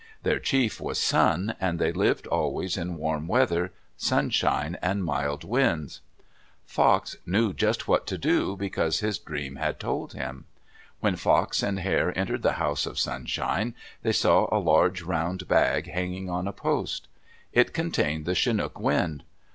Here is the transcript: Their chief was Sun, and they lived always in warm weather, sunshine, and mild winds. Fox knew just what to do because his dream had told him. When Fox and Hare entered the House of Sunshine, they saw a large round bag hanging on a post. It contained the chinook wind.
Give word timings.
Their 0.23 0.39
chief 0.39 0.81
was 0.81 0.99
Sun, 0.99 1.53
and 1.59 1.77
they 1.77 1.91
lived 1.91 2.25
always 2.25 2.75
in 2.75 2.97
warm 2.97 3.27
weather, 3.27 3.71
sunshine, 3.97 4.75
and 4.81 5.05
mild 5.05 5.43
winds. 5.43 6.01
Fox 6.65 7.17
knew 7.23 7.53
just 7.53 7.87
what 7.87 8.07
to 8.07 8.17
do 8.17 8.57
because 8.57 9.01
his 9.01 9.19
dream 9.19 9.57
had 9.57 9.79
told 9.79 10.13
him. 10.13 10.45
When 11.01 11.15
Fox 11.17 11.61
and 11.61 11.81
Hare 11.81 12.17
entered 12.17 12.41
the 12.41 12.53
House 12.53 12.87
of 12.87 12.97
Sunshine, 12.97 13.75
they 14.01 14.11
saw 14.11 14.49
a 14.51 14.57
large 14.57 15.03
round 15.03 15.47
bag 15.47 15.87
hanging 15.87 16.31
on 16.31 16.47
a 16.47 16.51
post. 16.51 17.07
It 17.53 17.71
contained 17.71 18.25
the 18.25 18.33
chinook 18.33 18.79
wind. 18.79 19.21